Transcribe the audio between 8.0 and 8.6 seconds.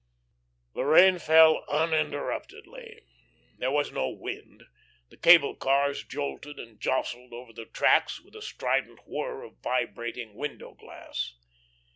with a